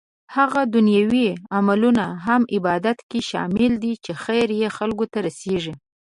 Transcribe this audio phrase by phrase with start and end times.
[0.37, 5.73] هغه دنيوي عملونه هم عبادت کې شامل دي چې خير يې خلکو ته رسيږي